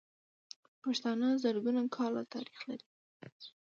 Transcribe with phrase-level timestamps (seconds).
[0.83, 2.87] پښتانه زرګونه کاله تاريخ لري.